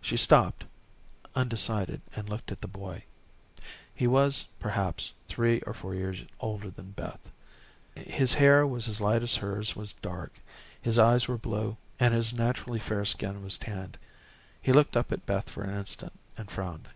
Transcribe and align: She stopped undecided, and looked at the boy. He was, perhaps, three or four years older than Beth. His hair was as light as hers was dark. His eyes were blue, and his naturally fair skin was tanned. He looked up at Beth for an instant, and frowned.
She 0.00 0.16
stopped 0.16 0.64
undecided, 1.34 2.00
and 2.16 2.26
looked 2.26 2.50
at 2.50 2.62
the 2.62 2.66
boy. 2.66 3.04
He 3.94 4.06
was, 4.06 4.46
perhaps, 4.58 5.12
three 5.26 5.60
or 5.60 5.74
four 5.74 5.94
years 5.94 6.22
older 6.40 6.70
than 6.70 6.92
Beth. 6.92 7.30
His 7.94 8.32
hair 8.32 8.66
was 8.66 8.88
as 8.88 8.98
light 8.98 9.22
as 9.22 9.34
hers 9.34 9.76
was 9.76 9.92
dark. 9.92 10.32
His 10.80 10.98
eyes 10.98 11.28
were 11.28 11.36
blue, 11.36 11.76
and 12.00 12.14
his 12.14 12.32
naturally 12.32 12.78
fair 12.78 13.04
skin 13.04 13.44
was 13.44 13.58
tanned. 13.58 13.98
He 14.62 14.72
looked 14.72 14.96
up 14.96 15.12
at 15.12 15.26
Beth 15.26 15.50
for 15.50 15.64
an 15.64 15.78
instant, 15.78 16.18
and 16.38 16.50
frowned. 16.50 16.88